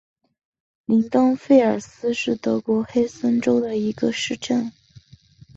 [0.85, 4.71] 林登费尔斯是德国黑森州的一个市镇。